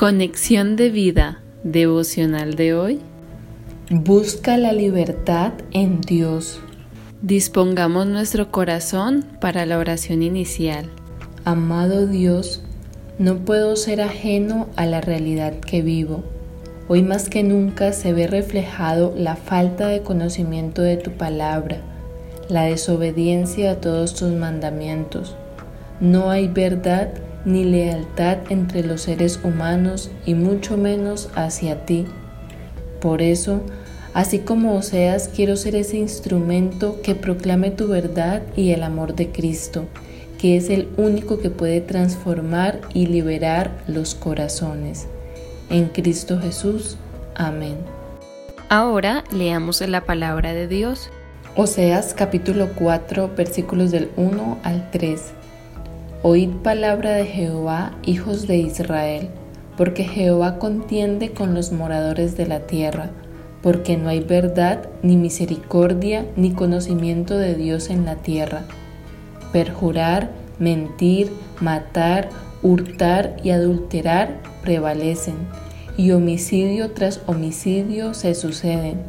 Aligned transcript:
Conexión 0.00 0.76
de 0.76 0.88
vida 0.88 1.42
devocional 1.62 2.54
de 2.54 2.72
hoy. 2.72 3.00
Busca 3.90 4.56
la 4.56 4.72
libertad 4.72 5.52
en 5.72 6.00
Dios. 6.00 6.58
Dispongamos 7.20 8.06
nuestro 8.06 8.50
corazón 8.50 9.26
para 9.42 9.66
la 9.66 9.76
oración 9.76 10.22
inicial. 10.22 10.86
Amado 11.44 12.06
Dios, 12.06 12.62
no 13.18 13.40
puedo 13.40 13.76
ser 13.76 14.00
ajeno 14.00 14.68
a 14.74 14.86
la 14.86 15.02
realidad 15.02 15.60
que 15.60 15.82
vivo. 15.82 16.24
Hoy 16.88 17.02
más 17.02 17.28
que 17.28 17.42
nunca 17.42 17.92
se 17.92 18.14
ve 18.14 18.26
reflejado 18.26 19.12
la 19.14 19.36
falta 19.36 19.88
de 19.88 20.00
conocimiento 20.00 20.80
de 20.80 20.96
tu 20.96 21.10
palabra, 21.10 21.82
la 22.48 22.62
desobediencia 22.62 23.72
a 23.72 23.80
todos 23.82 24.14
tus 24.14 24.32
mandamientos. 24.32 25.36
No 26.00 26.30
hay 26.30 26.48
verdad 26.48 27.10
ni 27.44 27.64
lealtad 27.64 28.38
entre 28.50 28.82
los 28.82 29.02
seres 29.02 29.40
humanos 29.42 30.10
y 30.26 30.34
mucho 30.34 30.76
menos 30.76 31.30
hacia 31.34 31.84
ti. 31.86 32.06
Por 33.00 33.22
eso, 33.22 33.62
así 34.14 34.40
como 34.40 34.74
Oseas, 34.74 35.28
quiero 35.28 35.56
ser 35.56 35.74
ese 35.74 35.96
instrumento 35.96 37.00
que 37.02 37.14
proclame 37.14 37.70
tu 37.70 37.88
verdad 37.88 38.42
y 38.56 38.70
el 38.72 38.82
amor 38.82 39.14
de 39.14 39.30
Cristo, 39.30 39.86
que 40.38 40.56
es 40.56 40.70
el 40.70 40.88
único 40.96 41.38
que 41.38 41.50
puede 41.50 41.80
transformar 41.80 42.80
y 42.94 43.06
liberar 43.06 43.70
los 43.86 44.14
corazones. 44.14 45.06
En 45.70 45.86
Cristo 45.86 46.40
Jesús. 46.40 46.96
Amén. 47.34 47.76
Ahora 48.68 49.24
leamos 49.32 49.80
la 49.80 50.04
palabra 50.04 50.52
de 50.52 50.68
Dios. 50.68 51.10
Oseas 51.56 52.14
capítulo 52.14 52.70
4 52.76 53.30
versículos 53.36 53.90
del 53.90 54.10
1 54.16 54.58
al 54.62 54.90
3. 54.90 55.32
Oíd 56.22 56.50
palabra 56.62 57.12
de 57.12 57.24
Jehová, 57.24 57.92
hijos 58.04 58.46
de 58.46 58.58
Israel, 58.58 59.30
porque 59.78 60.04
Jehová 60.04 60.58
contiende 60.58 61.30
con 61.30 61.54
los 61.54 61.72
moradores 61.72 62.36
de 62.36 62.46
la 62.46 62.66
tierra, 62.66 63.08
porque 63.62 63.96
no 63.96 64.10
hay 64.10 64.20
verdad, 64.20 64.90
ni 65.02 65.16
misericordia, 65.16 66.26
ni 66.36 66.52
conocimiento 66.52 67.38
de 67.38 67.54
Dios 67.54 67.88
en 67.88 68.04
la 68.04 68.16
tierra. 68.16 68.64
Perjurar, 69.50 70.28
mentir, 70.58 71.32
matar, 71.58 72.28
hurtar 72.62 73.38
y 73.42 73.48
adulterar 73.48 74.42
prevalecen, 74.60 75.36
y 75.96 76.10
homicidio 76.10 76.90
tras 76.90 77.22
homicidio 77.28 78.12
se 78.12 78.34
suceden, 78.34 79.00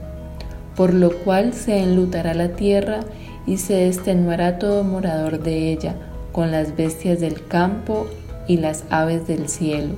por 0.77 0.93
lo 0.93 1.11
cual 1.11 1.51
se 1.51 1.79
enlutará 1.79 2.33
la 2.33 2.53
tierra 2.53 3.01
y 3.45 3.57
se 3.57 3.89
extenuará 3.89 4.59
todo 4.59 4.85
morador 4.85 5.43
de 5.43 5.73
ella 5.73 5.93
con 6.31 6.51
las 6.51 6.75
bestias 6.75 7.19
del 7.19 7.45
campo 7.45 8.07
y 8.47 8.57
las 8.57 8.83
aves 8.89 9.27
del 9.27 9.47
cielo, 9.49 9.95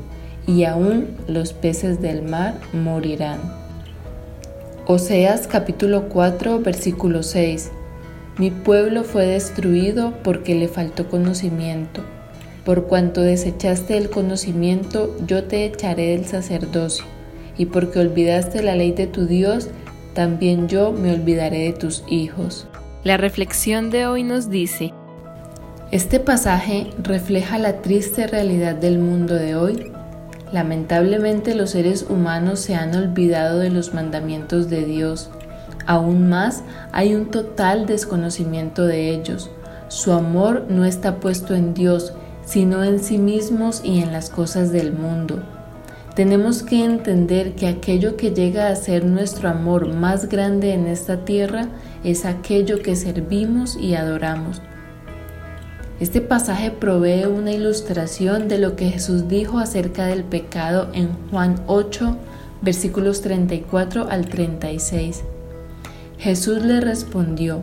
y 0.48 0.66
aún 0.66 1.08
los 1.28 1.54
peces 1.54 2.02
del 2.02 2.24
mar 2.24 2.56
morirán. 2.74 3.40
Oseas 4.86 5.48
capítulo 5.48 6.10
4 6.10 6.60
versículo 6.60 7.24
6 7.24 7.72
Mi 8.38 8.52
pueblo 8.52 9.04
fue 9.04 9.26
destruido 9.26 10.14
porque 10.24 10.56
le 10.56 10.68
faltó 10.68 11.10
conocimiento. 11.10 12.02
Por 12.66 12.86
cuanto 12.88 13.22
desechaste 13.22 13.98
el 13.98 14.10
conocimiento, 14.10 15.16
yo 15.26 15.46
te 15.46 15.66
echaré 15.66 16.12
del 16.12 16.26
sacerdocio, 16.26 17.06
y 17.58 17.68
porque 17.68 18.00
olvidaste 18.00 18.62
la 18.62 18.76
ley 18.76 18.92
de 18.92 19.08
tu 19.08 19.26
Dios, 19.26 19.70
también 20.14 20.68
yo 20.68 20.92
me 20.92 21.14
olvidaré 21.14 21.60
de 21.66 21.74
tus 21.74 22.04
hijos. 22.08 22.68
La 23.04 23.18
reflexión 23.18 23.90
de 23.90 24.08
hoy 24.08 24.24
nos 24.24 24.50
dice, 24.50 24.94
este 25.94 26.20
pasaje 26.20 26.90
refleja 27.04 27.60
la 27.60 27.84
triste 27.84 28.26
realidad 28.26 28.74
del 28.74 28.98
mundo 28.98 29.36
de 29.36 29.56
hoy. 29.56 29.92
Lamentablemente 30.52 31.54
los 31.54 31.70
seres 31.70 32.08
humanos 32.10 32.62
se 32.62 32.74
han 32.74 32.96
olvidado 32.96 33.60
de 33.60 33.70
los 33.70 33.94
mandamientos 33.94 34.72
de 34.72 34.86
Dios. 34.86 35.30
Aún 35.86 36.30
más, 36.30 36.64
hay 36.94 37.14
un 37.14 37.30
total 37.30 37.86
desconocimiento 37.86 38.88
de 38.88 39.12
ellos. 39.12 39.52
Su 39.88 40.14
amor 40.14 40.66
no 40.68 40.84
está 40.84 41.18
puesto 41.20 41.54
en 41.54 41.76
Dios, 41.76 42.14
sino 42.44 42.84
en 42.84 42.98
sí 42.98 43.20
mismos 43.20 43.82
y 43.84 44.02
en 44.02 44.12
las 44.12 44.32
cosas 44.32 44.72
del 44.72 44.94
mundo. 44.94 45.44
Tenemos 46.16 46.64
que 46.64 46.84
entender 46.84 47.54
que 47.54 47.68
aquello 47.68 48.18
que 48.18 48.32
llega 48.32 48.70
a 48.70 48.76
ser 48.76 49.06
nuestro 49.06 49.48
amor 49.48 49.94
más 49.94 50.28
grande 50.28 50.74
en 50.74 50.88
esta 50.88 51.24
tierra 51.24 51.68
es 52.04 52.26
aquello 52.26 52.82
que 52.82 52.96
servimos 52.96 53.78
y 53.80 53.94
adoramos. 53.94 54.60
Este 56.00 56.22
pasaje 56.22 56.72
provee 56.72 57.26
una 57.26 57.52
ilustración 57.52 58.48
de 58.48 58.58
lo 58.58 58.76
que 58.76 58.90
Jesús 58.90 59.28
dijo 59.28 59.60
acerca 59.60 60.08
del 60.08 60.24
pecado 60.24 60.90
en 60.94 61.10
Juan 61.30 61.62
8, 61.68 62.18
versículos 62.62 63.22
34 63.22 64.08
al 64.10 64.26
36. 64.28 65.24
Jesús 66.18 66.64
le 66.64 66.82
respondió, 66.82 67.62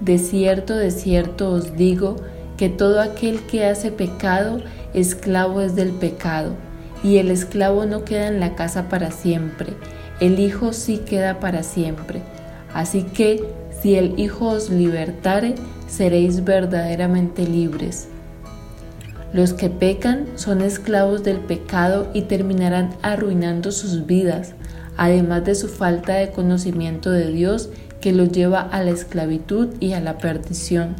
De 0.00 0.18
cierto, 0.18 0.76
de 0.76 0.90
cierto 0.90 1.50
os 1.50 1.76
digo 1.76 2.16
que 2.56 2.68
todo 2.68 3.00
aquel 3.00 3.40
que 3.42 3.66
hace 3.66 3.92
pecado, 3.92 4.60
esclavo 4.94 5.60
es 5.60 5.76
del 5.76 5.90
pecado, 5.90 6.52
y 7.04 7.18
el 7.18 7.30
esclavo 7.30 7.84
no 7.84 8.04
queda 8.04 8.28
en 8.28 8.40
la 8.40 8.54
casa 8.54 8.88
para 8.88 9.10
siempre, 9.10 9.74
el 10.20 10.40
Hijo 10.40 10.72
sí 10.72 10.98
queda 10.98 11.38
para 11.38 11.62
siempre. 11.62 12.22
Así 12.74 13.04
que 13.04 13.44
si 13.82 13.96
el 13.96 14.18
Hijo 14.18 14.48
os 14.48 14.70
libertare, 14.70 15.54
seréis 15.88 16.44
verdaderamente 16.44 17.46
libres. 17.46 18.08
Los 19.32 19.52
que 19.52 19.68
pecan 19.68 20.26
son 20.36 20.62
esclavos 20.62 21.22
del 21.22 21.38
pecado 21.38 22.08
y 22.14 22.22
terminarán 22.22 22.90
arruinando 23.02 23.72
sus 23.72 24.06
vidas, 24.06 24.54
además 24.96 25.44
de 25.44 25.54
su 25.54 25.68
falta 25.68 26.14
de 26.14 26.30
conocimiento 26.30 27.10
de 27.10 27.30
Dios 27.30 27.68
que 28.00 28.12
los 28.12 28.32
lleva 28.32 28.60
a 28.60 28.82
la 28.82 28.90
esclavitud 28.90 29.68
y 29.80 29.92
a 29.92 30.00
la 30.00 30.18
perdición. 30.18 30.96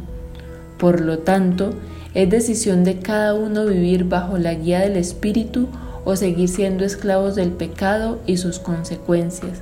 Por 0.77 1.01
lo 1.01 1.19
tanto, 1.19 1.71
es 2.13 2.29
decisión 2.29 2.83
de 2.83 2.99
cada 2.99 3.33
uno 3.33 3.65
vivir 3.65 4.05
bajo 4.05 4.37
la 4.37 4.53
guía 4.53 4.79
del 4.79 4.95
Espíritu 4.95 5.67
o 6.05 6.15
seguir 6.15 6.49
siendo 6.49 6.85
esclavos 6.85 7.35
del 7.35 7.51
pecado 7.51 8.19
y 8.25 8.37
sus 8.37 8.59
consecuencias. 8.59 9.61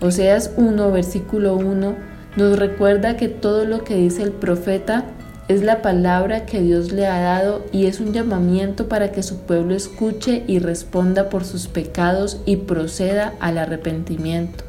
Oseas 0.00 0.52
1, 0.56 0.90
versículo 0.92 1.56
1, 1.56 1.94
nos 2.36 2.58
recuerda 2.58 3.16
que 3.16 3.28
todo 3.28 3.66
lo 3.66 3.84
que 3.84 3.96
dice 3.96 4.22
el 4.22 4.32
profeta 4.32 5.04
es 5.48 5.62
la 5.62 5.82
palabra 5.82 6.46
que 6.46 6.60
Dios 6.62 6.92
le 6.92 7.06
ha 7.06 7.20
dado 7.20 7.64
y 7.70 7.86
es 7.86 8.00
un 8.00 8.12
llamamiento 8.12 8.88
para 8.88 9.12
que 9.12 9.22
su 9.22 9.40
pueblo 9.40 9.74
escuche 9.74 10.44
y 10.46 10.58
responda 10.58 11.28
por 11.28 11.44
sus 11.44 11.66
pecados 11.66 12.40
y 12.46 12.56
proceda 12.56 13.34
al 13.40 13.58
arrepentimiento 13.58 14.64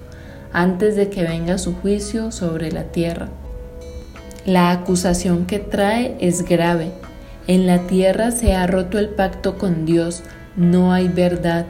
antes 0.54 0.96
de 0.98 1.10
que 1.10 1.24
venga 1.24 1.58
su 1.58 1.76
juicio 1.76 2.32
sobre 2.32 2.72
la 2.72 2.86
tierra. 2.86 3.30
La 4.46 4.72
acusación 4.72 5.46
que 5.46 5.60
trae 5.60 6.18
es 6.20 6.44
grave. 6.44 6.92
En 7.48 7.68
la 7.68 7.88
tierra 7.88 8.32
se 8.32 8.54
ha 8.54 8.68
roto 8.68 9.00
el 9.00 9.10
pacto 9.10 9.58
con 9.58 9.86
Dios, 9.86 10.24
no 10.56 10.92
hay 10.94 11.08
verdad, 11.08 11.66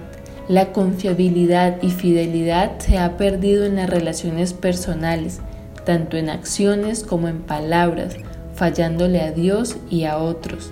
la 0.47 0.71
confiabilidad 0.73 1.81
y 1.81 1.89
fidelidad 1.89 2.79
se 2.79 2.97
ha 2.97 3.17
perdido 3.17 3.65
en 3.65 3.75
las 3.75 3.89
relaciones 3.89 4.53
personales, 4.53 5.39
tanto 5.85 6.17
en 6.17 6.29
acciones 6.29 7.03
como 7.03 7.27
en 7.27 7.41
palabras, 7.41 8.15
fallándole 8.55 9.21
a 9.21 9.31
Dios 9.31 9.77
y 9.89 10.03
a 10.05 10.17
otros. 10.17 10.71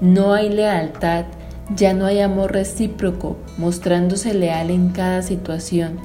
No 0.00 0.32
hay 0.32 0.48
lealtad, 0.48 1.24
ya 1.74 1.92
no 1.92 2.06
hay 2.06 2.20
amor 2.20 2.52
recíproco, 2.52 3.36
mostrándose 3.58 4.32
leal 4.32 4.70
en 4.70 4.90
cada 4.90 5.22
situación. 5.22 5.98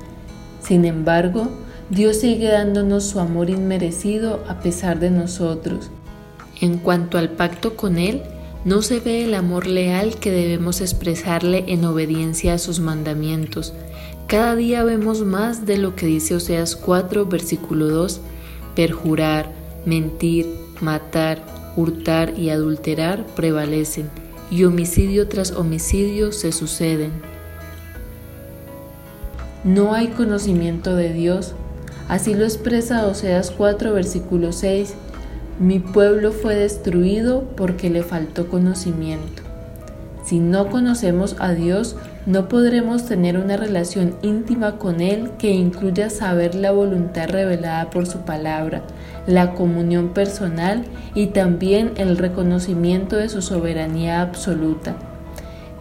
Sin 0.62 0.85
embargo, 0.85 1.50
Dios 1.89 2.22
sigue 2.22 2.50
dándonos 2.50 3.03
su 3.03 3.19
amor 3.19 3.50
inmerecido 3.50 4.44
a 4.47 4.59
pesar 4.59 5.00
de 5.00 5.12
nosotros. 5.12 5.91
En 6.59 6.78
cuanto 6.78 7.17
al 7.17 7.29
pacto 7.29 7.75
con 7.75 7.97
Él, 7.97 8.23
no 8.65 8.81
se 8.81 9.00
ve 9.00 9.25
el 9.25 9.33
amor 9.33 9.68
leal 9.68 10.15
que 10.15 10.31
debemos 10.31 10.80
expresarle 10.80 11.65
en 11.68 11.83
obediencia 11.83 12.54
a 12.54 12.57
sus 12.57 12.80
mandamientos. 12.80 13.74
Cada 14.27 14.56
día 14.56 14.83
vemos 14.83 15.25
más 15.25 15.65
de 15.65 15.77
lo 15.77 15.95
que 15.95 16.06
dice 16.06 16.36
Oseas 16.36 16.75
4, 16.75 17.25
versículo 17.25 17.89
2, 17.89 18.21
perjurar, 18.75 19.51
mentir, 19.86 20.48
matar, 20.80 21.44
hurtar 21.75 22.38
y 22.38 22.50
adulterar 22.50 23.25
prevalecen, 23.36 24.10
y 24.50 24.63
homicidio 24.63 25.27
tras 25.27 25.51
homicidio 25.51 26.31
se 26.31 26.51
suceden. 26.51 27.12
No 29.63 29.94
hay 29.94 30.07
conocimiento 30.07 30.95
de 30.95 31.13
Dios. 31.13 31.54
Así 32.07 32.33
lo 32.33 32.44
expresa 32.44 33.07
Oseas 33.07 33.51
4, 33.51 33.94
versículo 33.94 34.51
6, 34.51 34.94
mi 35.59 35.79
pueblo 35.79 36.31
fue 36.31 36.55
destruido 36.55 37.44
porque 37.55 37.89
le 37.89 38.03
faltó 38.03 38.47
conocimiento. 38.50 39.44
Si 40.25 40.39
no 40.39 40.69
conocemos 40.69 41.35
a 41.39 41.51
Dios, 41.51 41.97
no 42.25 42.47
podremos 42.47 43.05
tener 43.05 43.38
una 43.38 43.57
relación 43.57 44.15
íntima 44.21 44.77
con 44.77 45.01
Él 45.01 45.31
que 45.38 45.51
incluya 45.51 46.09
saber 46.09 46.55
la 46.55 46.71
voluntad 46.71 47.27
revelada 47.27 47.89
por 47.89 48.07
su 48.07 48.19
palabra, 48.19 48.83
la 49.27 49.53
comunión 49.53 50.09
personal 50.09 50.85
y 51.13 51.27
también 51.27 51.91
el 51.97 52.17
reconocimiento 52.17 53.17
de 53.17 53.27
su 53.27 53.41
soberanía 53.41 54.21
absoluta. 54.21 54.95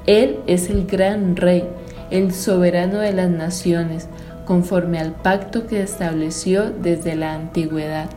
Él 0.06 0.40
es 0.48 0.68
el 0.68 0.86
gran 0.86 1.36
rey, 1.36 1.64
el 2.10 2.34
soberano 2.34 2.98
de 2.98 3.12
las 3.12 3.30
naciones, 3.30 4.08
conforme 4.44 4.98
al 4.98 5.12
pacto 5.12 5.68
que 5.68 5.80
estableció 5.80 6.70
desde 6.70 7.14
la 7.14 7.34
antigüedad. 7.34 8.10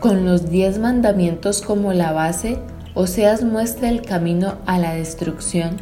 Con 0.00 0.24
los 0.24 0.48
diez 0.48 0.78
mandamientos 0.78 1.60
como 1.60 1.92
la 1.92 2.12
base, 2.12 2.56
Oseas 2.94 3.44
muestra 3.44 3.90
el 3.90 4.00
camino 4.00 4.56
a 4.64 4.78
la 4.78 4.94
destrucción. 4.94 5.76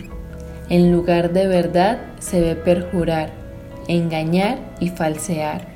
En 0.69 0.91
lugar 0.91 1.33
de 1.33 1.47
verdad 1.47 2.01
se 2.19 2.41
ve 2.41 2.57
perjurar, 2.57 3.31
engañar 3.87 4.59
y 4.81 4.89
falsear. 4.89 5.69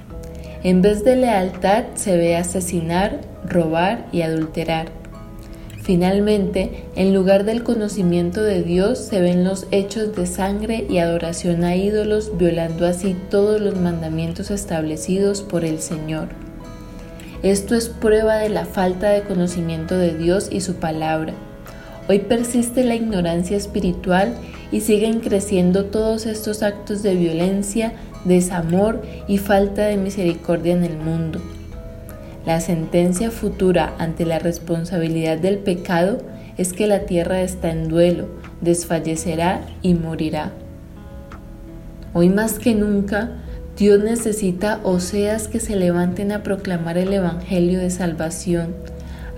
En 0.64 0.82
vez 0.82 1.04
de 1.04 1.14
lealtad 1.14 1.84
se 1.94 2.16
ve 2.16 2.36
asesinar, 2.36 3.20
robar 3.48 4.08
y 4.10 4.22
adulterar. 4.22 4.88
Finalmente, 5.80 6.86
en 6.96 7.14
lugar 7.14 7.44
del 7.44 7.62
conocimiento 7.62 8.42
de 8.42 8.64
Dios 8.64 8.98
se 8.98 9.20
ven 9.20 9.44
los 9.44 9.68
hechos 9.70 10.16
de 10.16 10.26
sangre 10.26 10.84
y 10.90 10.98
adoración 10.98 11.62
a 11.62 11.76
ídolos, 11.76 12.36
violando 12.38 12.88
así 12.88 13.16
todos 13.30 13.60
los 13.60 13.76
mandamientos 13.76 14.50
establecidos 14.50 15.42
por 15.42 15.64
el 15.64 15.78
Señor. 15.78 16.41
Esto 17.42 17.74
es 17.74 17.88
prueba 17.88 18.36
de 18.36 18.48
la 18.48 18.66
falta 18.66 19.10
de 19.10 19.22
conocimiento 19.22 19.98
de 19.98 20.14
Dios 20.14 20.48
y 20.52 20.60
su 20.60 20.76
palabra. 20.76 21.34
Hoy 22.08 22.20
persiste 22.20 22.84
la 22.84 22.94
ignorancia 22.94 23.56
espiritual 23.56 24.36
y 24.70 24.82
siguen 24.82 25.18
creciendo 25.18 25.86
todos 25.86 26.26
estos 26.26 26.62
actos 26.62 27.02
de 27.02 27.16
violencia, 27.16 27.94
desamor 28.24 29.02
y 29.26 29.38
falta 29.38 29.86
de 29.86 29.96
misericordia 29.96 30.72
en 30.72 30.84
el 30.84 30.96
mundo. 30.96 31.40
La 32.46 32.60
sentencia 32.60 33.32
futura 33.32 33.92
ante 33.98 34.24
la 34.24 34.38
responsabilidad 34.38 35.38
del 35.38 35.58
pecado 35.58 36.18
es 36.56 36.72
que 36.72 36.86
la 36.86 37.06
tierra 37.06 37.42
está 37.42 37.70
en 37.70 37.88
duelo, 37.88 38.28
desfallecerá 38.60 39.62
y 39.82 39.94
morirá. 39.94 40.52
Hoy 42.14 42.28
más 42.28 42.60
que 42.60 42.76
nunca, 42.76 43.32
Dios 43.76 44.02
necesita 44.02 44.80
oseas 44.82 45.46
que 45.48 45.58
se 45.58 45.76
levanten 45.76 46.32
a 46.32 46.42
proclamar 46.42 46.98
el 46.98 47.10
Evangelio 47.12 47.78
de 47.78 47.90
salvación, 47.90 48.74